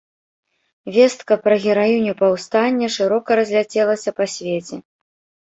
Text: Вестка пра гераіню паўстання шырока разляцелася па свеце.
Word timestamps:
Вестка 0.95 1.37
пра 1.43 1.57
гераіню 1.65 2.13
паўстання 2.23 2.87
шырока 2.97 3.29
разляцелася 3.41 4.09
па 4.23 4.31
свеце. 4.39 4.75